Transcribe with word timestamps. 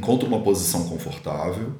Encontre 0.00 0.26
uma 0.26 0.42
posição 0.42 0.88
confortável. 0.88 1.78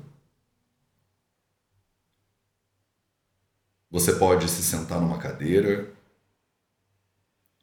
Você 3.90 4.12
pode 4.12 4.46
se 4.46 4.62
sentar 4.62 5.00
numa 5.00 5.16
cadeira. 5.16 5.90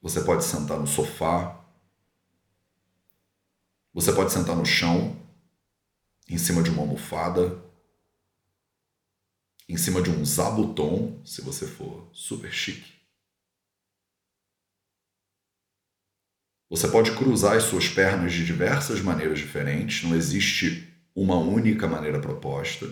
Você 0.02 0.20
pode 0.22 0.44
sentar 0.44 0.80
no 0.80 0.88
sofá. 0.88 1.64
Você 3.94 4.12
pode 4.12 4.32
sentar 4.32 4.56
no 4.56 4.66
chão, 4.66 5.16
em 6.28 6.40
cima 6.40 6.64
de 6.64 6.72
uma 6.72 6.82
almofada, 6.82 7.64
em 9.70 9.78
cima 9.78 10.02
de 10.02 10.10
um 10.10 10.26
zabuton, 10.26 11.24
se 11.24 11.40
você 11.44 11.68
for 11.68 12.10
super 12.12 12.52
chique. 12.52 12.97
Você 16.70 16.88
pode 16.90 17.16
cruzar 17.16 17.56
as 17.56 17.64
suas 17.64 17.88
pernas 17.88 18.34
de 18.34 18.46
diversas 18.46 19.00
maneiras 19.00 19.40
diferentes, 19.40 20.04
não 20.04 20.16
existe 20.16 20.94
uma 21.16 21.38
única 21.38 21.88
maneira 21.88 22.20
proposta. 22.20 22.86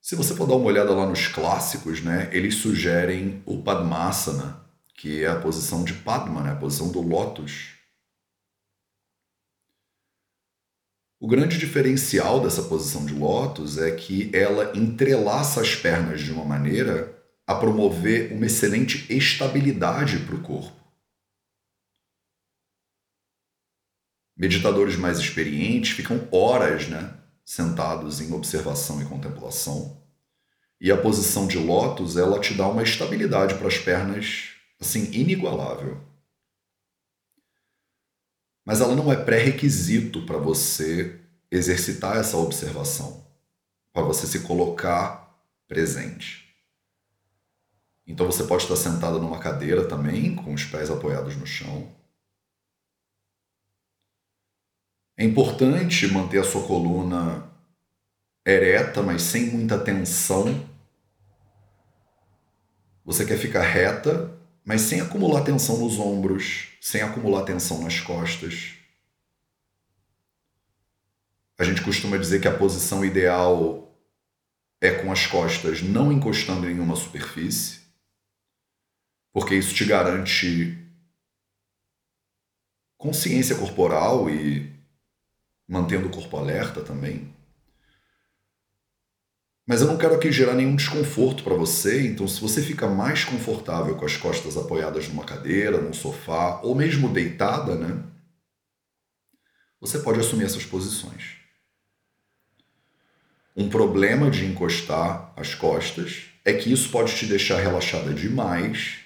Se 0.00 0.16
você 0.16 0.34
for 0.34 0.48
dar 0.48 0.56
uma 0.56 0.66
olhada 0.66 0.92
lá 0.92 1.06
nos 1.06 1.28
clássicos, 1.28 2.02
né, 2.02 2.28
eles 2.34 2.56
sugerem 2.56 3.40
o 3.46 3.62
Padmasana, 3.62 4.66
que 4.96 5.22
é 5.22 5.28
a 5.28 5.40
posição 5.40 5.84
de 5.84 5.94
Padma, 5.94 6.42
né, 6.42 6.50
a 6.50 6.56
posição 6.56 6.90
do 6.90 7.00
lótus. 7.00 7.78
O 11.20 11.28
grande 11.28 11.56
diferencial 11.56 12.40
dessa 12.40 12.64
posição 12.64 13.06
de 13.06 13.14
lótus 13.14 13.78
é 13.78 13.94
que 13.94 14.28
ela 14.34 14.76
entrelaça 14.76 15.60
as 15.60 15.76
pernas 15.76 16.20
de 16.20 16.32
uma 16.32 16.44
maneira 16.44 17.21
a 17.52 17.60
promover 17.60 18.32
uma 18.32 18.46
excelente 18.46 19.06
estabilidade 19.12 20.18
para 20.20 20.34
o 20.34 20.42
corpo. 20.42 20.80
Meditadores 24.36 24.96
mais 24.96 25.18
experientes 25.18 25.92
ficam 25.92 26.26
horas 26.32 26.88
né, 26.88 27.16
sentados 27.44 28.20
em 28.20 28.32
observação 28.32 29.02
e 29.02 29.04
contemplação. 29.04 30.02
E 30.80 30.90
a 30.90 31.00
posição 31.00 31.46
de 31.46 31.58
lótus, 31.58 32.16
ela 32.16 32.40
te 32.40 32.54
dá 32.54 32.66
uma 32.66 32.82
estabilidade 32.82 33.54
para 33.54 33.68
as 33.68 33.78
pernas 33.78 34.48
assim 34.80 35.12
inigualável. 35.12 36.00
Mas 38.64 38.80
ela 38.80 38.96
não 38.96 39.12
é 39.12 39.16
pré-requisito 39.16 40.24
para 40.24 40.38
você 40.38 41.20
exercitar 41.50 42.16
essa 42.16 42.36
observação, 42.36 43.24
para 43.92 44.02
você 44.02 44.26
se 44.26 44.40
colocar 44.40 45.38
presente. 45.68 46.41
Então 48.06 48.26
você 48.26 48.44
pode 48.44 48.64
estar 48.64 48.76
sentado 48.76 49.20
numa 49.20 49.38
cadeira 49.38 49.86
também, 49.86 50.34
com 50.34 50.52
os 50.52 50.64
pés 50.64 50.90
apoiados 50.90 51.36
no 51.36 51.46
chão. 51.46 51.88
É 55.16 55.24
importante 55.24 56.06
manter 56.08 56.38
a 56.38 56.44
sua 56.44 56.66
coluna 56.66 57.48
ereta, 58.44 59.02
mas 59.02 59.22
sem 59.22 59.46
muita 59.46 59.78
tensão. 59.78 60.68
Você 63.04 63.24
quer 63.24 63.38
ficar 63.38 63.62
reta, 63.62 64.36
mas 64.64 64.80
sem 64.80 65.00
acumular 65.00 65.42
tensão 65.44 65.78
nos 65.78 65.98
ombros, 65.98 66.68
sem 66.80 67.02
acumular 67.02 67.44
tensão 67.44 67.82
nas 67.82 68.00
costas. 68.00 68.74
A 71.58 71.64
gente 71.64 71.82
costuma 71.82 72.16
dizer 72.16 72.40
que 72.40 72.48
a 72.48 72.56
posição 72.56 73.04
ideal 73.04 73.96
é 74.80 74.90
com 74.90 75.12
as 75.12 75.26
costas 75.26 75.80
não 75.82 76.10
encostando 76.10 76.66
em 76.66 76.74
nenhuma 76.74 76.96
superfície 76.96 77.81
porque 79.32 79.54
isso 79.54 79.74
te 79.74 79.84
garante 79.84 80.78
consciência 82.98 83.56
corporal 83.56 84.30
e 84.30 84.70
mantendo 85.66 86.06
o 86.06 86.10
corpo 86.10 86.36
alerta 86.36 86.82
também. 86.82 87.34
Mas 89.66 89.80
eu 89.80 89.86
não 89.86 89.96
quero 89.96 90.14
aqui 90.14 90.30
gerar 90.30 90.54
nenhum 90.54 90.76
desconforto 90.76 91.42
para 91.42 91.54
você, 91.54 92.06
então 92.06 92.28
se 92.28 92.40
você 92.40 92.62
fica 92.62 92.86
mais 92.88 93.24
confortável 93.24 93.96
com 93.96 94.04
as 94.04 94.16
costas 94.16 94.56
apoiadas 94.56 95.08
numa 95.08 95.24
cadeira, 95.24 95.80
num 95.80 95.92
sofá, 95.92 96.60
ou 96.62 96.74
mesmo 96.74 97.08
deitada, 97.08 97.76
né? 97.76 98.04
Você 99.80 99.98
pode 100.00 100.20
assumir 100.20 100.44
essas 100.44 100.64
posições. 100.64 101.36
Um 103.56 103.68
problema 103.68 104.30
de 104.30 104.44
encostar 104.44 105.32
as 105.36 105.54
costas 105.54 106.24
é 106.44 106.52
que 106.52 106.72
isso 106.72 106.90
pode 106.90 107.14
te 107.16 107.26
deixar 107.26 107.60
relaxada 107.60 108.12
demais 108.14 109.01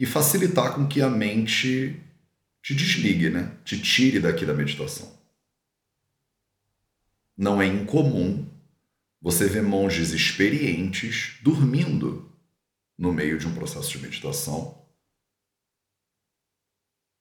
e 0.00 0.06
facilitar 0.06 0.74
com 0.74 0.88
que 0.88 1.02
a 1.02 1.10
mente 1.10 2.02
te 2.62 2.74
desligue, 2.74 3.28
né? 3.28 3.54
te 3.62 3.78
tire 3.78 4.18
daqui 4.18 4.46
da 4.46 4.54
meditação. 4.54 5.14
Não 7.36 7.60
é 7.60 7.66
incomum 7.66 8.48
você 9.20 9.46
ver 9.46 9.62
monges 9.62 10.12
experientes 10.12 11.36
dormindo 11.42 12.34
no 12.96 13.12
meio 13.12 13.38
de 13.38 13.46
um 13.46 13.54
processo 13.54 13.90
de 13.90 13.98
meditação. 13.98 14.82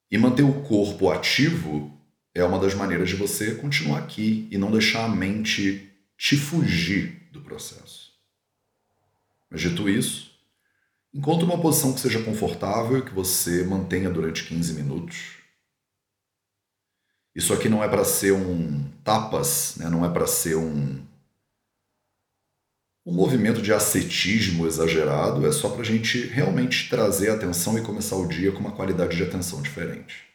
E 0.09 0.17
manter 0.17 0.43
o 0.43 0.61
corpo 0.63 1.11
ativo 1.11 1.93
é 2.33 2.43
uma 2.45 2.59
das 2.59 2.73
maneiras 2.73 3.09
de 3.09 3.15
você 3.17 3.55
continuar 3.55 3.99
aqui 3.99 4.47
e 4.49 4.57
não 4.57 4.71
deixar 4.71 5.03
a 5.03 5.09
mente 5.09 5.91
te 6.17 6.37
fugir 6.37 7.27
do 7.33 7.41
processo. 7.41 8.13
Mas 9.49 9.59
dito 9.59 9.89
isso, 9.89 10.28
Encontre 11.13 11.43
uma 11.43 11.59
posição 11.59 11.91
que 11.91 11.99
seja 11.99 12.23
confortável 12.23 12.99
e 12.99 13.05
que 13.05 13.13
você 13.13 13.63
mantenha 13.63 14.11
durante 14.11 14.47
15 14.47 14.73
minutos. 14.73 15.37
Isso 17.35 17.53
aqui 17.53 17.67
não 17.67 17.83
é 17.83 17.87
para 17.87 18.05
ser 18.05 18.31
um 18.31 18.87
tapas, 19.03 19.75
né? 19.77 19.89
não 19.89 20.05
é 20.05 20.11
para 20.11 20.27
ser 20.27 20.55
um, 20.55 21.03
um 23.05 23.13
movimento 23.13 23.61
de 23.61 23.73
ascetismo 23.73 24.67
exagerado, 24.67 25.47
é 25.47 25.51
só 25.51 25.69
para 25.69 25.81
a 25.81 25.85
gente 25.85 26.27
realmente 26.27 26.89
trazer 26.89 27.31
atenção 27.31 27.77
e 27.77 27.83
começar 27.83 28.15
o 28.15 28.27
dia 28.27 28.51
com 28.51 28.59
uma 28.59 28.75
qualidade 28.75 29.17
de 29.17 29.23
atenção 29.23 29.61
diferente. 29.63 30.27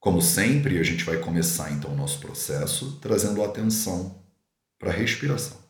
Como 0.00 0.20
sempre, 0.20 0.78
a 0.78 0.82
gente 0.82 1.04
vai 1.04 1.18
começar 1.18 1.72
então 1.72 1.92
o 1.92 1.96
nosso 1.96 2.20
processo 2.20 2.98
trazendo 3.00 3.42
atenção 3.44 4.22
para 4.78 4.90
a 4.90 4.94
respiração. 4.94 5.63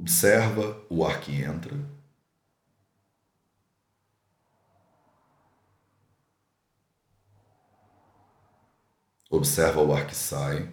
Observa 0.00 0.86
o 0.88 1.04
ar 1.04 1.20
que 1.20 1.42
entra. 1.42 1.74
Observa 9.30 9.82
o 9.82 9.92
ar 9.92 10.06
que 10.06 10.14
sai. 10.14 10.72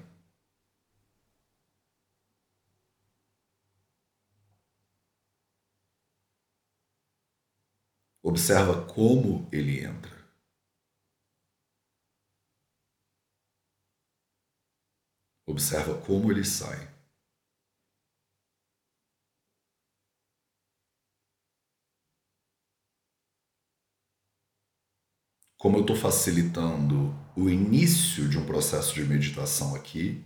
Observa 8.23 8.85
como 8.87 9.47
ele 9.51 9.83
entra. 9.85 10.15
Observa 15.47 16.01
como 16.01 16.31
ele 16.31 16.43
sai. 16.43 16.94
Como 25.65 25.77
eu 25.77 25.81
estou 25.81 25.95
facilitando 25.95 27.11
o 27.35 27.49
início 27.49 28.29
de 28.29 28.37
um 28.37 28.45
processo 28.45 28.93
de 28.93 29.03
meditação 29.03 29.73
aqui, 29.73 30.23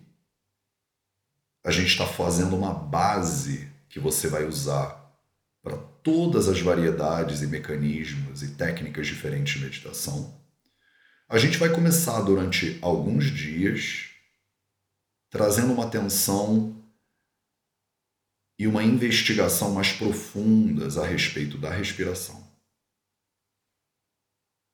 a 1.64 1.72
gente 1.72 1.88
está 1.88 2.06
fazendo 2.06 2.58
uma 2.58 2.74
base 2.74 3.72
que 3.88 4.02
você 4.02 4.28
vai 4.28 4.44
usar 4.44 5.18
para 5.64 5.78
todas 5.78 6.50
as 6.50 6.60
variedades 6.60 7.42
e 7.42 7.48
mecanismos 7.48 8.44
e 8.44 8.50
técnicas 8.50 9.08
diferentes 9.08 9.54
de 9.54 9.62
meditação. 9.64 10.38
A 11.30 11.38
gente 11.38 11.58
vai 11.58 11.70
começar 11.70 12.20
durante 12.20 12.78
alguns 12.82 13.28
dias 13.28 14.10
trazendo 15.30 15.72
uma 15.72 15.86
atenção 15.86 16.84
e 18.60 18.68
uma 18.68 18.84
investigação 18.84 19.72
mais 19.74 19.94
profundas 19.94 20.98
a 20.98 21.06
respeito 21.08 21.58
da 21.58 21.70
respiração 21.70 22.49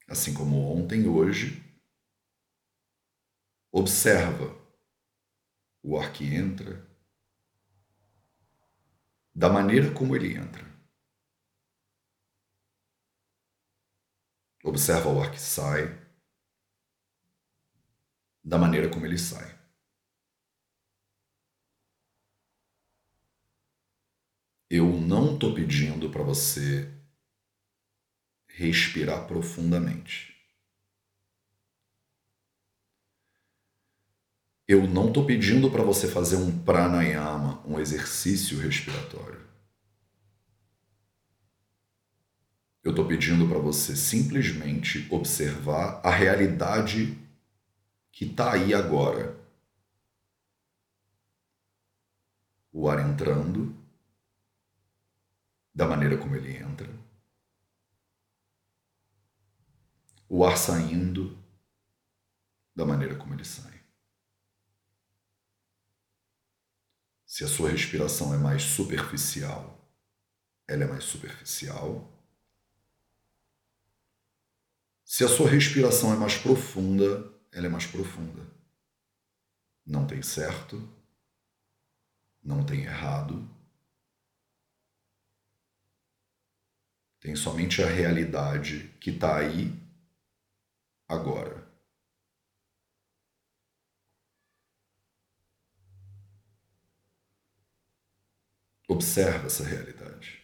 assim 0.07 0.33
como 0.33 0.71
ontem 0.75 1.07
hoje, 1.07 1.63
observa 3.71 4.55
o 5.83 5.99
ar 5.99 6.11
que 6.11 6.23
entra, 6.33 6.83
da 9.33 9.49
maneira 9.49 9.93
como 9.93 10.15
ele 10.15 10.35
entra. 10.35 10.65
Observa 14.63 15.09
o 15.09 15.21
ar 15.21 15.31
que 15.31 15.39
sai, 15.39 15.83
da 18.43 18.57
maneira 18.57 18.89
como 18.89 19.05
ele 19.05 19.17
sai. 19.17 19.53
Eu 24.69 24.85
não 24.99 25.33
estou 25.33 25.53
pedindo 25.53 26.09
para 26.11 26.23
você 26.23 26.94
respirar 28.55 29.27
profundamente. 29.27 30.33
Eu 34.65 34.87
não 34.87 35.09
estou 35.09 35.25
pedindo 35.25 35.69
para 35.69 35.83
você 35.83 36.07
fazer 36.07 36.37
um 36.37 36.63
pranayama, 36.63 37.61
um 37.67 37.79
exercício 37.79 38.57
respiratório. 38.57 39.45
Eu 42.81 42.91
estou 42.91 43.05
pedindo 43.05 43.47
para 43.47 43.59
você 43.59 43.95
simplesmente 43.95 45.05
observar 45.11 45.99
a 46.03 46.09
realidade 46.09 47.17
que 48.11 48.25
está 48.25 48.53
aí 48.53 48.73
agora. 48.73 49.37
O 52.71 52.87
ar 52.89 52.99
entrando, 52.99 53.75
da 55.73 55.85
maneira 55.85 56.17
como 56.17 56.35
ele 56.35 56.55
entra, 56.55 57.04
o 60.35 60.43
ar 60.43 60.57
saindo, 60.57 61.41
da 62.75 62.85
maneira 62.85 63.15
como 63.15 63.33
ele 63.33 63.45
sai. 63.45 63.81
Se 67.25 67.45
a 67.45 67.47
sua 67.47 67.69
respiração 67.69 68.33
é 68.33 68.37
mais 68.37 68.61
superficial, 68.61 69.79
ela 70.67 70.83
é 70.83 70.87
mais 70.87 71.05
superficial. 71.05 72.11
Se 75.05 75.23
a 75.23 75.29
sua 75.29 75.49
respiração 75.49 76.13
é 76.13 76.17
mais 76.17 76.35
profunda, 76.37 77.33
ela 77.53 77.67
é 77.67 77.69
mais 77.69 77.85
profunda. 77.85 78.45
Não 79.85 80.05
tem 80.05 80.21
certo, 80.21 80.85
não 82.43 82.65
tem 82.65 82.83
errado. 82.83 83.49
Tem 87.21 87.37
somente 87.37 87.81
a 87.81 87.87
realidade 87.87 88.89
que 88.99 89.11
está 89.11 89.37
aí 89.37 89.84
agora. 91.07 91.65
Observa 98.87 99.47
essa 99.47 99.63
realidade. 99.63 100.43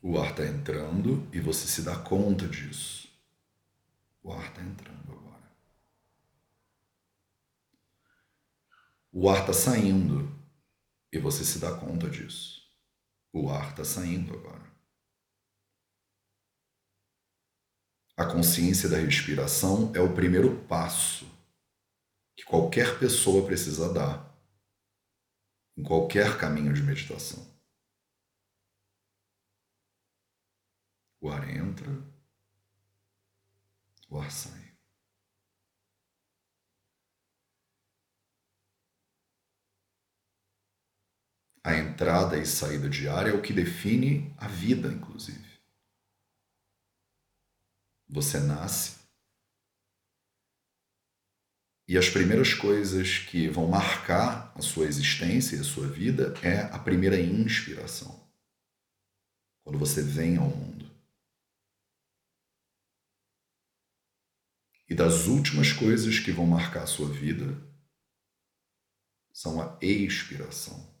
O 0.00 0.18
ar 0.18 0.30
está 0.30 0.44
entrando 0.44 1.28
e 1.32 1.40
você 1.40 1.66
se 1.68 1.82
dá 1.82 1.96
conta 1.96 2.48
disso. 2.48 3.08
O 4.22 4.32
ar 4.32 4.48
está 4.48 4.62
entrando 4.62 5.12
agora. 5.12 5.52
O 9.12 9.28
ar 9.28 9.40
está 9.40 9.52
saindo 9.52 10.28
e 11.12 11.18
você 11.18 11.44
se 11.44 11.58
dá 11.58 11.72
conta 11.78 12.10
disso. 12.10 12.61
O 13.32 13.50
ar 13.50 13.70
está 13.70 13.84
saindo 13.84 14.34
agora. 14.34 14.70
A 18.16 18.26
consciência 18.26 18.88
da 18.88 18.98
respiração 18.98 19.90
é 19.94 20.00
o 20.00 20.14
primeiro 20.14 20.64
passo 20.66 21.26
que 22.36 22.44
qualquer 22.44 22.98
pessoa 22.98 23.46
precisa 23.46 23.92
dar 23.92 24.32
em 25.76 25.82
qualquer 25.82 26.38
caminho 26.38 26.74
de 26.74 26.82
meditação. 26.82 27.42
O 31.20 31.30
ar 31.30 31.48
entra, 31.48 31.88
o 34.10 34.18
ar 34.18 34.30
sai. 34.30 34.71
A 41.64 41.76
entrada 41.76 42.36
e 42.36 42.44
saída 42.44 42.88
ar 43.08 43.28
é 43.28 43.32
o 43.32 43.40
que 43.40 43.52
define 43.52 44.34
a 44.36 44.48
vida, 44.48 44.88
inclusive. 44.88 45.48
Você 48.08 48.40
nasce. 48.40 49.00
E 51.86 51.96
as 51.96 52.08
primeiras 52.08 52.52
coisas 52.52 53.18
que 53.18 53.48
vão 53.48 53.68
marcar 53.68 54.52
a 54.56 54.62
sua 54.62 54.86
existência 54.86 55.56
e 55.56 55.60
a 55.60 55.64
sua 55.64 55.86
vida 55.86 56.34
é 56.42 56.62
a 56.74 56.78
primeira 56.78 57.20
inspiração. 57.20 58.28
Quando 59.62 59.78
você 59.78 60.02
vem 60.02 60.36
ao 60.38 60.48
mundo. 60.48 60.90
E 64.88 64.94
das 64.94 65.26
últimas 65.26 65.72
coisas 65.72 66.18
que 66.18 66.32
vão 66.32 66.46
marcar 66.46 66.82
a 66.82 66.86
sua 66.86 67.08
vida 67.08 67.46
são 69.32 69.60
a 69.60 69.78
expiração. 69.80 70.91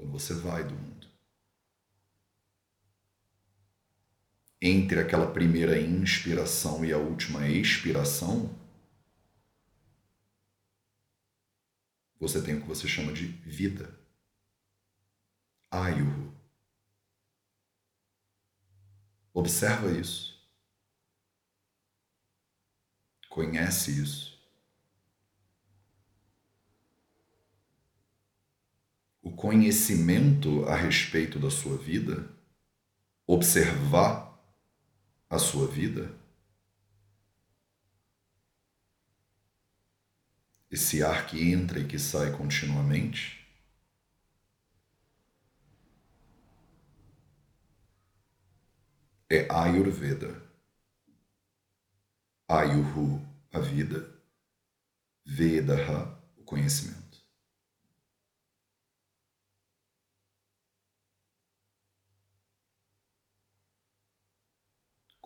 Quando 0.00 0.12
você 0.12 0.32
vai 0.32 0.64
do 0.64 0.74
mundo. 0.74 0.90
entre 4.60 5.00
aquela 5.00 5.32
primeira 5.32 5.80
inspiração 5.80 6.84
e 6.84 6.92
a 6.92 6.98
última 6.98 7.48
expiração, 7.48 8.54
você 12.18 12.42
tem 12.42 12.56
o 12.56 12.60
que 12.60 12.68
você 12.68 12.86
chama 12.86 13.12
de 13.12 13.26
vida. 13.26 13.98
Ayuhu. 15.70 16.34
Observa 19.32 19.90
isso. 19.92 20.38
Conhece 23.30 24.02
isso. 24.02 24.39
O 29.30 29.36
conhecimento 29.36 30.64
a 30.64 30.74
respeito 30.74 31.38
da 31.38 31.52
sua 31.52 31.78
vida, 31.78 32.28
observar 33.24 34.36
a 35.30 35.38
sua 35.38 35.68
vida? 35.68 36.12
Esse 40.68 41.04
ar 41.04 41.28
que 41.28 41.52
entra 41.52 41.78
e 41.78 41.86
que 41.86 41.96
sai 41.96 42.36
continuamente? 42.36 43.46
É 49.30 49.46
Ayurveda. 49.48 50.42
Ayuhu, 52.48 53.24
a 53.52 53.60
vida. 53.60 54.12
Vedaha, 55.24 56.20
o 56.36 56.42
conhecimento. 56.42 56.99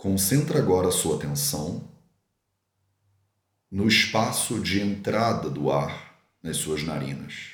Concentra 0.05 0.59
agora 0.59 0.89
a 0.89 0.93
sua 0.93 1.17
atenção 1.17 1.91
no 3.71 3.89
espaço 3.89 4.61
de 4.61 4.79
entrada 4.79 5.49
do 5.49 5.73
ar 5.73 6.21
nas 6.43 6.59
suas 6.59 6.83
narinas. 6.83 7.53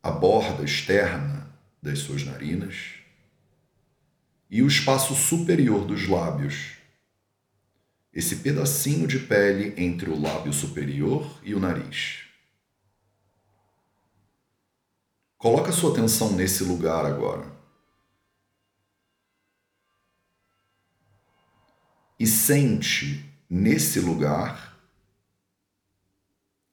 A 0.00 0.12
borda 0.12 0.62
externa 0.62 1.52
das 1.82 1.98
suas 1.98 2.22
narinas 2.22 2.76
e 4.48 4.62
o 4.62 4.68
espaço 4.68 5.12
superior 5.16 5.84
dos 5.84 6.06
lábios. 6.06 6.74
Esse 8.12 8.36
pedacinho 8.36 9.08
de 9.08 9.18
pele 9.18 9.74
entre 9.76 10.08
o 10.08 10.22
lábio 10.22 10.52
superior 10.52 11.36
e 11.42 11.52
o 11.52 11.58
nariz. 11.58 12.20
Coloca 15.36 15.72
sua 15.72 15.90
atenção 15.90 16.30
nesse 16.30 16.62
lugar 16.62 17.04
agora. 17.04 17.61
E 22.22 22.26
sente 22.28 23.28
nesse 23.50 23.98
lugar 23.98 24.80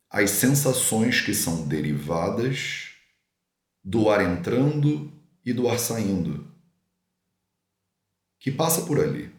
as 0.08 0.30
sensações 0.30 1.22
que 1.22 1.34
são 1.34 1.68
derivadas 1.68 2.90
do 3.84 4.12
ar 4.12 4.22
entrando 4.22 5.12
e 5.44 5.52
do 5.52 5.68
ar 5.68 5.80
saindo, 5.80 6.48
que 8.38 8.52
passa 8.52 8.86
por 8.86 9.00
ali. 9.00 9.36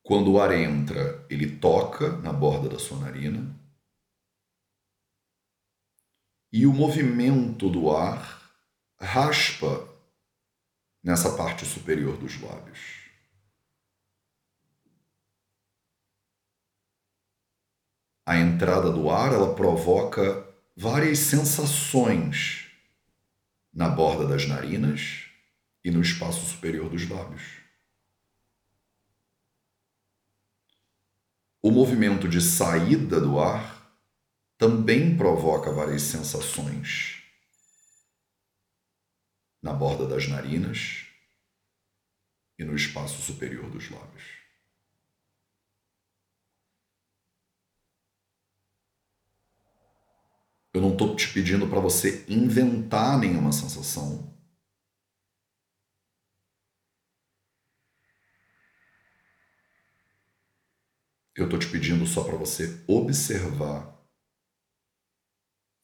Quando 0.00 0.30
o 0.30 0.40
ar 0.40 0.52
entra, 0.52 1.26
ele 1.28 1.56
toca 1.58 2.16
na 2.18 2.32
borda 2.32 2.68
da 2.68 2.78
sua 2.78 3.00
narina. 3.00 3.58
E 6.52 6.64
o 6.64 6.72
movimento 6.72 7.68
do 7.68 7.90
ar 7.90 8.40
raspa 9.00 9.97
nessa 11.02 11.36
parte 11.36 11.64
superior 11.64 12.16
dos 12.16 12.40
lábios. 12.40 13.08
A 18.26 18.36
entrada 18.36 18.90
do 18.90 19.08
ar 19.08 19.32
ela 19.32 19.54
provoca 19.54 20.46
várias 20.76 21.18
sensações 21.20 22.66
na 23.72 23.88
borda 23.88 24.26
das 24.26 24.46
narinas 24.46 25.26
e 25.82 25.90
no 25.90 26.02
espaço 26.02 26.44
superior 26.44 26.90
dos 26.90 27.08
lábios. 27.08 27.42
O 31.62 31.70
movimento 31.70 32.28
de 32.28 32.40
saída 32.40 33.20
do 33.20 33.40
ar 33.40 33.90
também 34.58 35.16
provoca 35.16 35.72
várias 35.72 36.02
sensações 36.02 37.17
na 39.62 39.72
borda 39.72 40.06
das 40.06 40.28
narinas 40.28 41.06
e 42.58 42.64
no 42.64 42.74
espaço 42.74 43.20
superior 43.22 43.70
dos 43.70 43.90
lábios. 43.90 44.38
Eu 50.72 50.82
não 50.82 50.92
estou 50.92 51.16
te 51.16 51.32
pedindo 51.32 51.68
para 51.68 51.80
você 51.80 52.24
inventar 52.28 53.18
nenhuma 53.18 53.52
sensação. 53.52 54.36
Eu 61.34 61.44
estou 61.44 61.58
te 61.58 61.70
pedindo 61.70 62.04
só 62.06 62.24
para 62.24 62.36
você 62.36 62.84
observar 62.88 63.96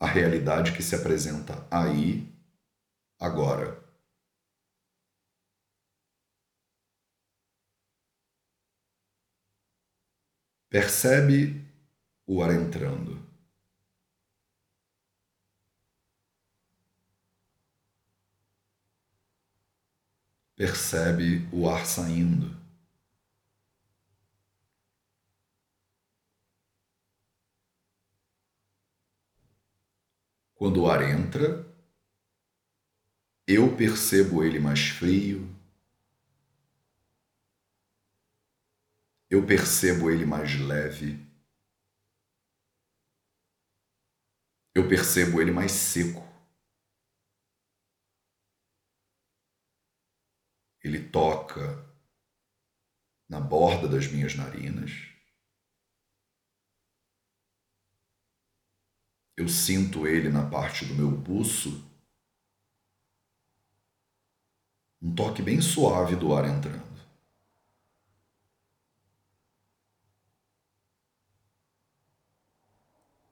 a 0.00 0.06
realidade 0.06 0.76
que 0.76 0.82
se 0.82 0.94
apresenta 0.94 1.66
aí, 1.70 2.33
agora. 3.24 3.82
Percebe 10.68 11.64
o 12.26 12.42
ar 12.42 12.50
entrando. 12.52 13.22
Percebe 20.56 21.48
o 21.52 21.68
ar 21.68 21.86
saindo. 21.86 22.54
Quando 30.54 30.82
o 30.82 30.90
ar 30.90 31.02
entra, 31.02 31.73
eu 33.46 33.76
percebo 33.76 34.42
ele 34.42 34.58
mais 34.58 34.88
frio, 34.88 35.48
eu 39.28 39.46
percebo 39.46 40.10
ele 40.10 40.24
mais 40.24 40.58
leve, 40.58 41.18
eu 44.74 44.88
percebo 44.88 45.40
ele 45.40 45.50
mais 45.50 45.72
seco. 45.72 46.24
Ele 50.82 51.08
toca 51.08 51.84
na 53.28 53.40
borda 53.40 53.88
das 53.88 54.06
minhas 54.06 54.34
narinas. 54.34 55.14
eu 59.36 59.48
sinto 59.48 60.06
ele 60.06 60.28
na 60.28 60.48
parte 60.48 60.84
do 60.84 60.94
meu 60.94 61.10
buço, 61.10 61.84
um 65.04 65.14
toque 65.14 65.42
bem 65.42 65.60
suave 65.60 66.16
do 66.16 66.34
ar 66.34 66.46
entrando. 66.48 66.82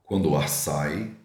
Quando 0.02 0.30
o 0.30 0.36
ar 0.36 0.50
sai, 0.50 1.16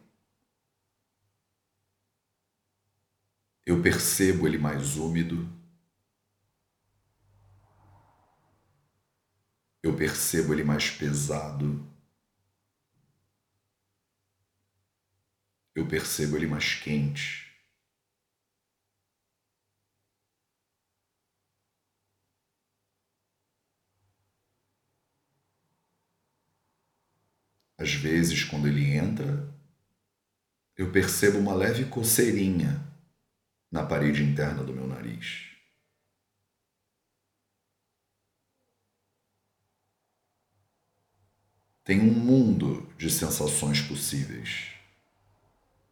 eu 3.65 3.81
percebo 3.83 4.47
ele 4.47 4.57
mais 4.57 4.95
úmido. 4.95 5.45
Eu 9.83 9.95
percebo 9.97 10.53
ele 10.53 10.63
mais 10.63 10.89
pesado. 10.89 11.85
eu 15.77 15.87
percebo 15.87 16.35
ele 16.35 16.47
mais 16.47 16.73
quente. 16.73 17.46
Às 27.77 27.93
vezes, 27.93 28.43
quando 28.43 28.67
ele 28.67 28.95
entra, 28.95 29.53
eu 30.75 30.91
percebo 30.91 31.37
uma 31.37 31.53
leve 31.53 31.85
coceirinha 31.85 32.83
na 33.71 33.85
parede 33.85 34.23
interna 34.23 34.63
do 34.63 34.73
meu 34.73 34.87
nariz. 34.87 35.45
Tem 41.83 42.01
um 42.01 42.13
mundo 42.13 42.91
de 42.97 43.09
sensações 43.09 43.81
possíveis 43.81 44.73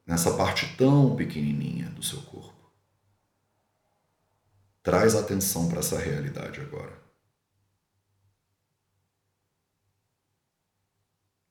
nessa 0.06 0.36
parte 0.36 0.76
tão 0.76 1.16
pequenininha 1.16 1.90
do 1.90 2.04
seu 2.04 2.22
corpo. 2.24 2.54
Traz 4.84 5.16
atenção 5.16 5.70
para 5.70 5.80
essa 5.80 5.98
realidade 5.98 6.60
agora. 6.60 7.05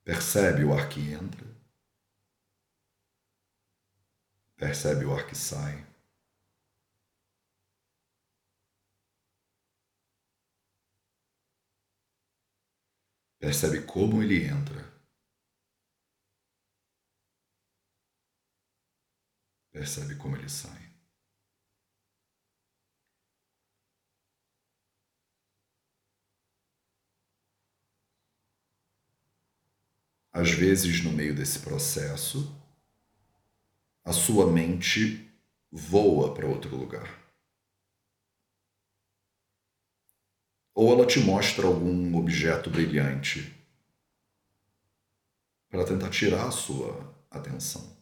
Percebe 0.04 0.62
o 0.64 0.74
ar 0.74 0.88
que 0.90 1.00
entra. 1.12 1.46
Percebe 4.56 5.06
o 5.06 5.14
ar 5.14 5.26
que 5.26 5.34
sai. 5.34 5.82
Percebe 13.38 13.84
como 13.86 14.22
ele 14.22 14.46
entra. 14.46 14.82
Percebe 19.72 20.16
como 20.16 20.36
ele 20.36 20.48
sai. 20.48 20.83
Às 30.34 30.50
vezes, 30.50 31.00
no 31.04 31.12
meio 31.12 31.32
desse 31.32 31.60
processo, 31.60 32.60
a 34.04 34.12
sua 34.12 34.50
mente 34.50 35.32
voa 35.70 36.34
para 36.34 36.48
outro 36.48 36.76
lugar. 36.76 37.22
Ou 40.74 40.92
ela 40.92 41.06
te 41.06 41.20
mostra 41.20 41.68
algum 41.68 42.16
objeto 42.16 42.68
brilhante 42.68 43.54
para 45.70 45.84
tentar 45.84 46.10
tirar 46.10 46.48
a 46.48 46.50
sua 46.50 47.14
atenção. 47.30 47.96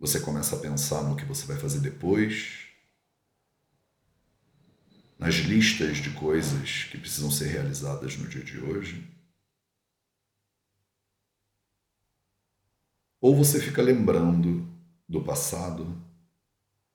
Você 0.00 0.18
começa 0.18 0.56
a 0.56 0.58
pensar 0.58 1.04
no 1.04 1.14
que 1.14 1.24
você 1.24 1.46
vai 1.46 1.56
fazer 1.56 1.78
depois, 1.78 2.66
nas 5.16 5.36
listas 5.36 5.98
de 5.98 6.10
coisas 6.10 6.84
que 6.90 6.98
precisam 6.98 7.30
ser 7.30 7.46
realizadas 7.46 8.16
no 8.16 8.26
dia 8.26 8.42
de 8.42 8.58
hoje. 8.58 9.16
Ou 13.20 13.34
você 13.34 13.60
fica 13.60 13.82
lembrando 13.82 14.64
do 15.08 15.24
passado, 15.24 16.00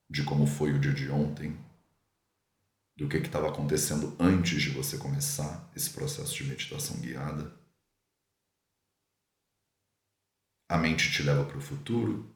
de 0.09 0.23
como 0.23 0.47
foi 0.47 0.71
o 0.71 0.79
dia 0.79 0.93
de 0.93 1.09
ontem, 1.09 1.57
do 2.95 3.09
que 3.09 3.17
estava 3.17 3.49
acontecendo 3.49 4.15
antes 4.19 4.61
de 4.61 4.69
você 4.69 4.97
começar 4.97 5.69
esse 5.75 5.89
processo 5.89 6.33
de 6.35 6.45
meditação 6.45 6.99
guiada. 7.01 7.53
A 10.69 10.77
mente 10.77 11.11
te 11.11 11.23
leva 11.23 11.43
para 11.45 11.57
o 11.57 11.61
futuro, 11.61 12.33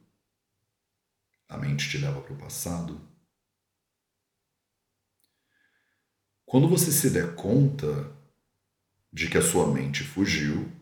a 1.48 1.56
mente 1.56 1.88
te 1.88 1.96
leva 1.96 2.20
para 2.20 2.34
o 2.34 2.38
passado. 2.38 3.00
Quando 6.44 6.68
você 6.68 6.92
se 6.92 7.10
der 7.10 7.34
conta 7.34 7.86
de 9.12 9.30
que 9.30 9.38
a 9.38 9.42
sua 9.42 9.72
mente 9.72 10.04
fugiu, 10.04 10.77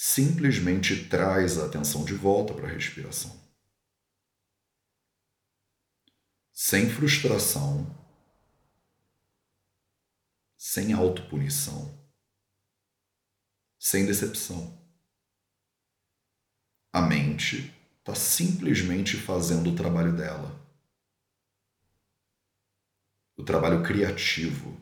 simplesmente 0.00 1.08
traz 1.08 1.58
a 1.58 1.66
atenção 1.66 2.04
de 2.04 2.14
volta 2.14 2.54
para 2.54 2.68
a 2.68 2.70
respiração. 2.70 3.36
Sem 6.52 6.88
frustração, 6.88 7.84
sem 10.56 10.92
autopunição, 10.92 12.08
sem 13.76 14.06
decepção. 14.06 14.80
A 16.92 17.02
mente 17.02 17.74
está 17.98 18.14
simplesmente 18.14 19.16
fazendo 19.16 19.70
o 19.70 19.76
trabalho 19.76 20.16
dela. 20.16 20.64
O 23.36 23.42
trabalho 23.42 23.82
criativo. 23.82 24.80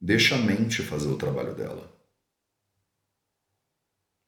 Deixa 0.00 0.36
a 0.36 0.38
mente 0.38 0.82
fazer 0.82 1.08
o 1.08 1.18
trabalho 1.18 1.54
dela. 1.54 1.92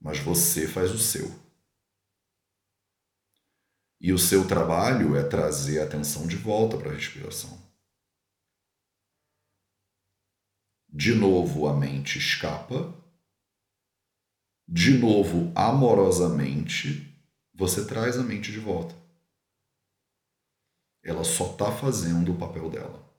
Mas 0.00 0.18
você 0.18 0.66
faz 0.66 0.90
o 0.90 0.98
seu. 0.98 1.28
E 4.00 4.12
o 4.12 4.18
seu 4.18 4.48
trabalho 4.48 5.14
é 5.14 5.22
trazer 5.22 5.80
a 5.80 5.84
atenção 5.84 6.26
de 6.26 6.36
volta 6.36 6.76
para 6.76 6.90
a 6.90 6.94
respiração. 6.94 7.70
De 10.88 11.14
novo 11.14 11.68
a 11.68 11.76
mente 11.76 12.18
escapa. 12.18 12.98
De 14.66 14.96
novo, 14.96 15.52
amorosamente, 15.54 17.12
você 17.52 17.86
traz 17.86 18.16
a 18.16 18.22
mente 18.22 18.50
de 18.50 18.58
volta. 18.58 18.94
Ela 21.02 21.24
só 21.24 21.52
está 21.52 21.70
fazendo 21.72 22.32
o 22.32 22.38
papel 22.38 22.70
dela. 22.70 23.09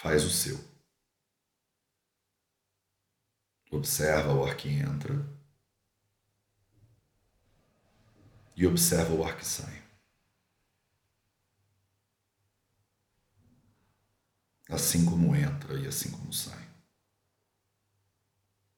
Faz 0.00 0.24
o 0.24 0.30
seu. 0.30 0.56
Observa 3.70 4.32
o 4.32 4.42
ar 4.42 4.56
que 4.56 4.66
entra 4.70 5.12
e 8.56 8.66
observa 8.66 9.12
o 9.12 9.22
ar 9.22 9.36
que 9.36 9.44
sai. 9.44 9.86
Assim 14.70 15.04
como 15.04 15.36
entra 15.36 15.78
e 15.78 15.86
assim 15.86 16.10
como 16.10 16.32
sai. 16.32 16.66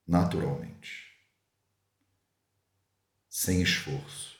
Naturalmente. 0.04 1.08
Sem 3.28 3.62
esforço. 3.62 4.31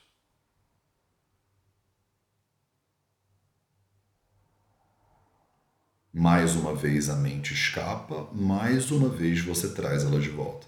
Mais 6.13 6.55
uma 6.55 6.75
vez 6.75 7.09
a 7.09 7.17
mente 7.17 7.55
escapa, 7.55 8.31
mais 8.35 8.91
uma 8.91 9.09
vez 9.09 9.41
você 9.41 9.73
traz 9.73 10.05
ela 10.05 10.21
de 10.21 10.29
volta. 10.29 10.67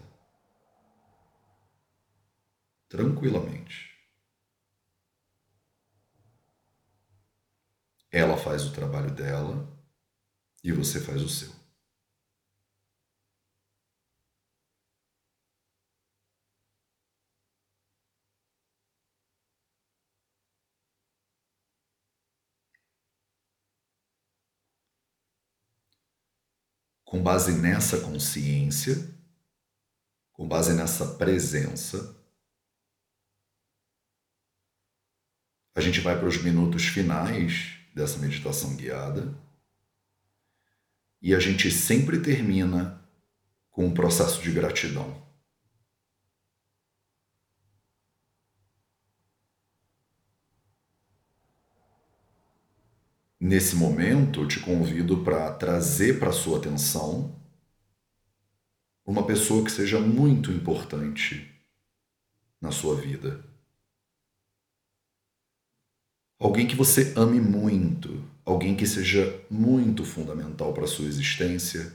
Tranquilamente. 2.88 3.92
Ela 8.10 8.38
faz 8.38 8.64
o 8.64 8.72
trabalho 8.72 9.10
dela 9.10 9.68
e 10.62 10.72
você 10.72 10.98
faz 10.98 11.20
o 11.20 11.28
seu. 11.28 11.63
Com 27.14 27.22
base 27.22 27.52
nessa 27.52 28.00
consciência, 28.00 29.08
com 30.32 30.48
base 30.48 30.74
nessa 30.74 31.14
presença, 31.14 32.12
a 35.76 35.80
gente 35.80 36.00
vai 36.00 36.18
para 36.18 36.26
os 36.26 36.42
minutos 36.42 36.86
finais 36.86 37.76
dessa 37.94 38.18
meditação 38.18 38.74
guiada 38.74 39.32
e 41.22 41.32
a 41.32 41.38
gente 41.38 41.70
sempre 41.70 42.18
termina 42.18 43.00
com 43.70 43.86
um 43.86 43.94
processo 43.94 44.42
de 44.42 44.50
gratidão. 44.50 45.24
Nesse 53.46 53.76
momento, 53.76 54.40
eu 54.40 54.48
te 54.48 54.58
convido 54.58 55.22
para 55.22 55.52
trazer 55.52 56.18
para 56.18 56.32
sua 56.32 56.56
atenção 56.56 57.38
uma 59.04 59.26
pessoa 59.26 59.62
que 59.62 59.70
seja 59.70 60.00
muito 60.00 60.50
importante 60.50 61.54
na 62.58 62.72
sua 62.72 62.98
vida. 62.98 63.44
Alguém 66.38 66.66
que 66.66 66.74
você 66.74 67.12
ame 67.18 67.38
muito, 67.38 68.24
alguém 68.46 68.74
que 68.74 68.86
seja 68.86 69.38
muito 69.50 70.06
fundamental 70.06 70.72
para 70.72 70.84
a 70.84 70.88
sua 70.88 71.04
existência. 71.04 71.94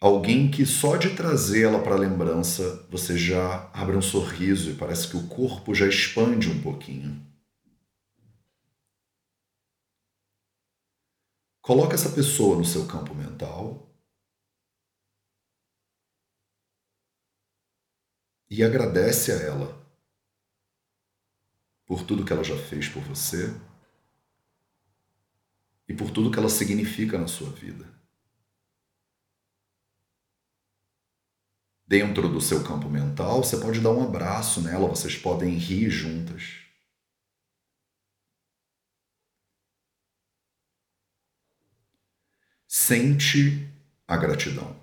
Alguém 0.00 0.48
que 0.48 0.64
só 0.64 0.96
de 0.96 1.10
trazer 1.16 1.64
ela 1.64 1.82
para 1.82 1.96
a 1.96 1.98
lembrança 1.98 2.86
você 2.88 3.18
já 3.18 3.68
abre 3.74 3.96
um 3.96 4.02
sorriso 4.02 4.70
e 4.70 4.74
parece 4.74 5.08
que 5.08 5.16
o 5.16 5.26
corpo 5.26 5.74
já 5.74 5.88
expande 5.88 6.48
um 6.48 6.62
pouquinho. 6.62 7.34
Coloque 11.66 11.96
essa 11.96 12.10
pessoa 12.10 12.56
no 12.56 12.64
seu 12.64 12.86
campo 12.86 13.12
mental 13.12 13.92
e 18.48 18.62
agradece 18.62 19.32
a 19.32 19.34
ela 19.34 19.84
por 21.84 22.04
tudo 22.04 22.24
que 22.24 22.32
ela 22.32 22.44
já 22.44 22.56
fez 22.56 22.88
por 22.88 23.02
você 23.02 23.52
e 25.88 25.92
por 25.92 26.12
tudo 26.12 26.30
que 26.30 26.38
ela 26.38 26.48
significa 26.48 27.18
na 27.18 27.26
sua 27.26 27.50
vida. 27.50 27.92
Dentro 31.84 32.28
do 32.28 32.40
seu 32.40 32.62
campo 32.62 32.88
mental, 32.88 33.42
você 33.42 33.56
pode 33.56 33.80
dar 33.80 33.90
um 33.90 34.04
abraço 34.04 34.62
nela, 34.62 34.88
vocês 34.88 35.16
podem 35.16 35.56
rir 35.56 35.90
juntas. 35.90 36.65
Sente 42.86 43.68
a 44.06 44.16
gratidão. 44.16 44.80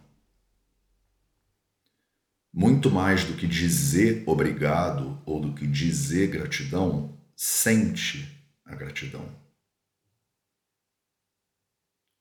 Muito 2.51 2.91
mais 2.91 3.23
do 3.23 3.37
que 3.37 3.47
dizer 3.47 4.25
obrigado 4.27 5.21
ou 5.25 5.39
do 5.39 5.55
que 5.55 5.65
dizer 5.65 6.29
gratidão, 6.29 7.17
sente 7.33 8.29
a 8.65 8.75
gratidão. 8.75 9.25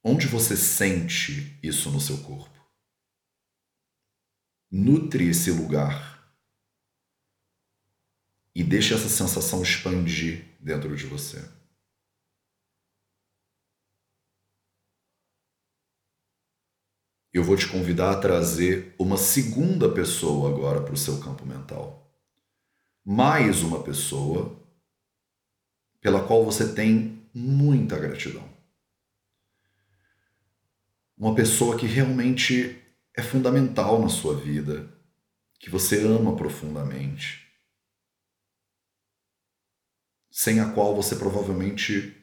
Onde 0.04 0.28
você 0.28 0.56
sente 0.56 1.58
isso 1.60 1.90
no 1.90 2.00
seu 2.00 2.18
corpo? 2.18 2.64
Nutre 4.70 5.30
esse 5.30 5.50
lugar 5.50 6.32
e 8.54 8.62
deixe 8.62 8.94
essa 8.94 9.08
sensação 9.08 9.64
expandir 9.64 10.44
dentro 10.60 10.96
de 10.96 11.06
você. 11.06 11.61
Eu 17.32 17.42
vou 17.42 17.56
te 17.56 17.66
convidar 17.66 18.10
a 18.10 18.20
trazer 18.20 18.94
uma 18.98 19.16
segunda 19.16 19.90
pessoa 19.90 20.50
agora 20.50 20.82
para 20.82 20.92
o 20.92 20.98
seu 20.98 21.18
campo 21.18 21.46
mental. 21.46 22.14
Mais 23.04 23.62
uma 23.62 23.82
pessoa 23.82 24.60
pela 26.00 26.26
qual 26.26 26.44
você 26.44 26.74
tem 26.74 27.26
muita 27.32 27.98
gratidão. 27.98 28.46
Uma 31.16 31.34
pessoa 31.34 31.78
que 31.78 31.86
realmente 31.86 32.78
é 33.16 33.22
fundamental 33.22 34.00
na 34.00 34.08
sua 34.08 34.36
vida, 34.36 34.92
que 35.58 35.70
você 35.70 36.04
ama 36.04 36.36
profundamente, 36.36 37.46
sem 40.30 40.60
a 40.60 40.72
qual 40.72 40.94
você 40.94 41.16
provavelmente 41.16 42.16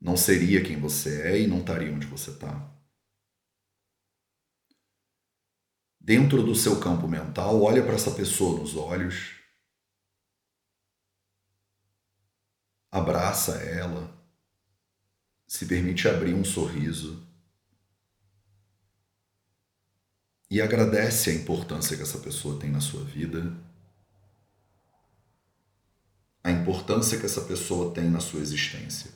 não 0.00 0.16
seria 0.16 0.62
quem 0.62 0.80
você 0.80 1.22
é 1.22 1.40
e 1.40 1.46
não 1.46 1.60
estaria 1.60 1.92
onde 1.92 2.06
você 2.06 2.30
está. 2.30 2.74
Dentro 6.04 6.42
do 6.42 6.54
seu 6.54 6.78
campo 6.78 7.08
mental, 7.08 7.62
olha 7.62 7.82
para 7.82 7.94
essa 7.94 8.10
pessoa 8.10 8.60
nos 8.60 8.76
olhos, 8.76 9.36
abraça 12.90 13.52
ela, 13.62 14.14
se 15.46 15.64
permite 15.64 16.06
abrir 16.06 16.34
um 16.34 16.44
sorriso 16.44 17.26
e 20.50 20.60
agradece 20.60 21.30
a 21.30 21.34
importância 21.34 21.96
que 21.96 22.02
essa 22.02 22.18
pessoa 22.18 22.60
tem 22.60 22.70
na 22.70 22.82
sua 22.82 23.02
vida, 23.02 23.56
a 26.42 26.50
importância 26.50 27.18
que 27.18 27.24
essa 27.24 27.40
pessoa 27.40 27.94
tem 27.94 28.10
na 28.10 28.20
sua 28.20 28.40
existência. 28.40 29.10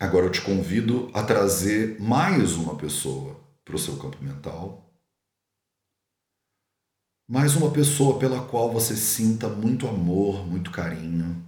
Agora 0.00 0.26
eu 0.26 0.30
te 0.30 0.40
convido 0.40 1.10
a 1.12 1.24
trazer 1.24 2.00
mais 2.00 2.52
uma 2.52 2.78
pessoa 2.78 3.34
para 3.64 3.74
o 3.74 3.78
seu 3.78 3.98
campo 3.98 4.22
mental. 4.22 4.94
Mais 7.26 7.56
uma 7.56 7.72
pessoa 7.72 8.16
pela 8.16 8.46
qual 8.46 8.72
você 8.72 8.94
sinta 8.94 9.48
muito 9.48 9.88
amor, 9.88 10.46
muito 10.46 10.70
carinho. 10.70 11.44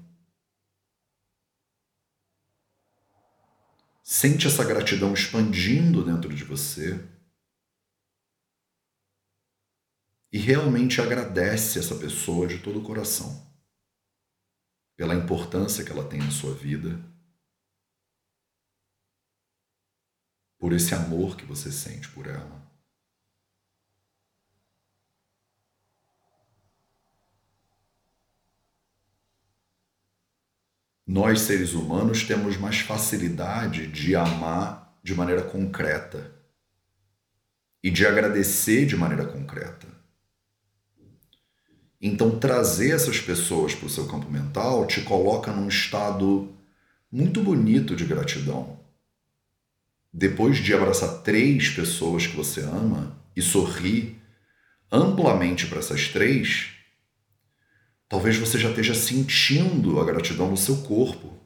Sente 4.03 4.49
essa 4.49 4.65
gratidão 4.65 5.15
expandindo 5.15 6.05
dentro 6.05 6.35
de 6.35 6.43
você. 6.43 6.99
E 10.33 10.39
realmente 10.39 11.01
agradece 11.01 11.79
essa 11.79 11.95
pessoa 11.95 12.49
de 12.49 12.59
todo 12.59 12.81
o 12.81 12.83
coração 12.83 13.49
pela 14.97 15.15
importância 15.15 15.85
que 15.85 15.93
ela 15.93 16.09
tem 16.09 16.19
na 16.19 16.33
sua 16.33 16.53
vida 16.53 17.10
por 20.61 20.75
esse 20.75 20.95
amor 20.95 21.37
que 21.39 21.47
você 21.47 21.73
sente 21.73 22.07
por 22.11 22.27
ela. 22.27 22.61
Nós, 31.07 31.41
seres 31.41 31.73
humanos, 31.73 32.23
temos 32.25 32.59
mais 32.59 32.81
facilidade 32.81 33.87
de 33.89 34.15
amar 34.15 34.97
de 35.03 35.15
maneira 35.15 35.43
concreta 35.43 36.31
e 37.83 37.91
de 37.91 38.07
agradecer 38.07 38.85
de 38.87 38.97
maneira 38.97 39.27
concreta. 39.27 39.89
Então, 42.01 42.39
trazer 42.39 42.95
essas 42.95 43.19
pessoas 43.19 43.75
para 43.75 43.87
o 43.87 43.91
seu 43.91 44.07
campo 44.07 44.31
mental 44.31 44.87
te 44.87 45.01
coloca 45.03 45.51
num 45.51 45.69
estado 45.69 46.55
muito 47.11 47.43
bonito 47.43 47.97
de 47.97 48.05
gratidão. 48.05 48.80
Depois 50.13 50.59
de 50.59 50.75
abraçar 50.75 51.23
três 51.23 51.69
pessoas 51.71 52.27
que 52.27 52.37
você 52.37 52.61
ama 52.63 53.17
e 53.37 53.41
sorrir 53.41 54.21
amplamente 54.91 55.67
para 55.67 55.79
essas 55.79 56.09
três, 56.09 56.71
talvez 58.09 58.37
você 58.37 58.59
já 58.59 58.71
esteja 58.71 58.95
sentindo 58.95 60.01
a 60.01 60.05
gratidão 60.05 60.51
no 60.51 60.57
seu 60.57 60.83
corpo. 60.83 61.39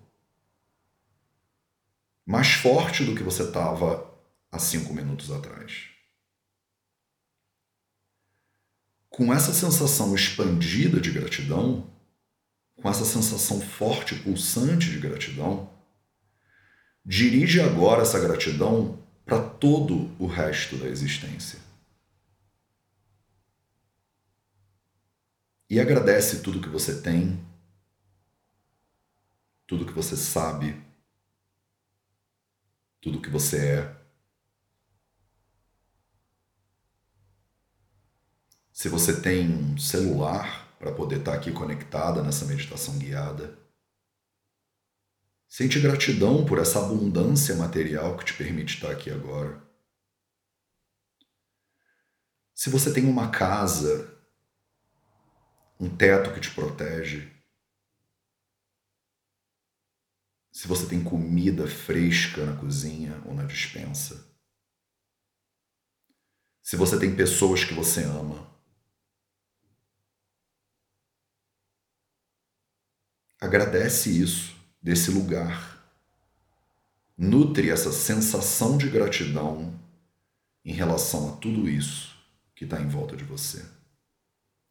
Mais 2.24 2.54
forte 2.54 3.04
do 3.04 3.14
que 3.14 3.22
você 3.22 3.42
estava 3.42 4.10
há 4.50 4.58
cinco 4.58 4.94
minutos 4.94 5.30
atrás. 5.30 5.90
Com 9.10 9.32
essa 9.32 9.52
sensação 9.52 10.14
expandida 10.14 10.98
de 11.00 11.10
gratidão, 11.10 11.92
com 12.74 12.88
essa 12.88 13.04
sensação 13.04 13.60
forte, 13.60 14.14
pulsante 14.14 14.90
de 14.90 14.98
gratidão, 14.98 15.73
dirige 17.04 17.60
agora 17.60 18.02
essa 18.02 18.18
gratidão 18.18 18.98
para 19.24 19.42
todo 19.42 20.10
o 20.18 20.26
resto 20.26 20.76
da 20.76 20.86
existência. 20.86 21.58
E 25.68 25.80
agradece 25.80 26.40
tudo 26.40 26.60
que 26.60 26.68
você 26.68 27.00
tem, 27.00 27.44
tudo 29.66 29.86
que 29.86 29.92
você 29.92 30.16
sabe, 30.16 30.80
tudo 33.00 33.20
que 33.20 33.30
você 33.30 33.78
é. 33.78 34.04
Se 38.72 38.88
você 38.88 39.20
tem 39.20 39.48
um 39.50 39.78
celular 39.78 40.76
para 40.78 40.92
poder 40.92 41.20
estar 41.20 41.32
tá 41.32 41.38
aqui 41.38 41.50
conectada 41.50 42.22
nessa 42.22 42.44
meditação 42.44 42.98
guiada, 42.98 43.63
sente 45.56 45.78
gratidão 45.78 46.44
por 46.44 46.58
essa 46.58 46.84
abundância 46.84 47.54
material 47.54 48.18
que 48.18 48.24
te 48.24 48.34
permite 48.34 48.74
estar 48.74 48.90
aqui 48.90 49.08
agora. 49.08 49.64
Se 52.52 52.68
você 52.68 52.92
tem 52.92 53.04
uma 53.04 53.30
casa 53.30 54.12
um 55.78 55.96
teto 55.96 56.34
que 56.34 56.40
te 56.40 56.52
protege, 56.52 57.32
se 60.50 60.66
você 60.66 60.88
tem 60.88 61.04
comida 61.04 61.68
fresca 61.68 62.44
na 62.44 62.56
cozinha 62.58 63.22
ou 63.24 63.32
na 63.32 63.44
dispensa, 63.44 64.28
se 66.64 66.74
você 66.74 66.98
tem 66.98 67.14
pessoas 67.14 67.62
que 67.62 67.74
você 67.74 68.02
ama, 68.02 68.52
agradece 73.40 74.20
isso 74.20 74.53
desse 74.84 75.10
lugar. 75.10 75.82
Nutre 77.16 77.70
essa 77.70 77.90
sensação 77.90 78.76
de 78.76 78.90
gratidão 78.90 79.80
em 80.62 80.74
relação 80.74 81.32
a 81.32 81.36
tudo 81.38 81.68
isso 81.68 82.14
que 82.54 82.64
está 82.64 82.80
em 82.80 82.88
volta 82.88 83.16
de 83.16 83.24
você 83.24 83.64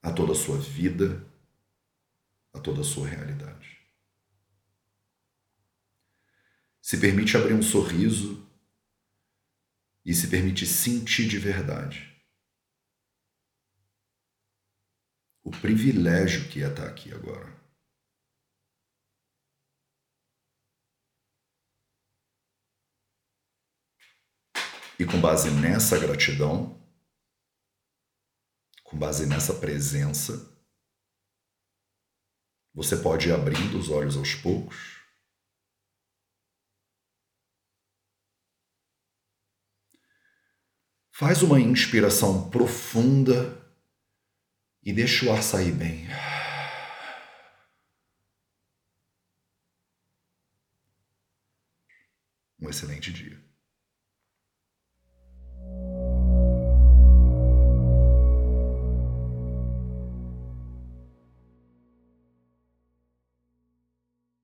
a 0.03 0.11
toda 0.11 0.33
a 0.33 0.35
sua 0.35 0.57
vida, 0.57 1.25
a 2.51 2.59
toda 2.59 2.81
a 2.81 2.83
sua 2.83 3.07
realidade. 3.07 3.79
Se 6.81 6.97
permite 6.97 7.37
abrir 7.37 7.53
um 7.53 7.63
sorriso 7.63 8.45
e 10.03 10.13
se 10.13 10.27
permite 10.27 10.67
sentir 10.67 11.25
de 11.25 11.39
verdade 11.39 12.13
o 15.41 15.51
privilégio 15.51 16.49
que 16.49 16.61
é 16.61 16.67
estar 16.67 16.85
aqui 16.85 17.13
agora. 17.13 17.62
E 25.03 25.05
com 25.05 25.19
base 25.19 25.51
nessa 25.51 25.99
gratidão, 25.99 26.81
com 28.85 28.97
base 28.97 29.25
nessa 29.25 29.53
presença, 29.53 30.49
você 32.73 32.95
pode 32.95 33.27
ir 33.27 33.33
abrindo 33.33 33.77
os 33.77 33.89
olhos 33.89 34.15
aos 34.15 34.33
poucos. 34.33 35.03
Faz 41.11 41.41
uma 41.41 41.59
inspiração 41.59 42.49
profunda 42.49 43.61
e 44.81 44.93
deixa 44.93 45.25
o 45.25 45.33
ar 45.33 45.43
sair 45.43 45.73
bem. 45.73 46.07
Um 52.57 52.69
excelente 52.69 53.11
dia. 53.11 53.52